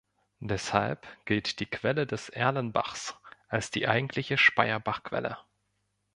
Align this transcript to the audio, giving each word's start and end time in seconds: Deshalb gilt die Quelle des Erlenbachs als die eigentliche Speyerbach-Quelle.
Deshalb 0.39 1.05
gilt 1.25 1.59
die 1.59 1.67
Quelle 1.67 2.07
des 2.07 2.29
Erlenbachs 2.29 3.19
als 3.49 3.69
die 3.69 3.87
eigentliche 3.87 4.35
Speyerbach-Quelle. 4.39 5.37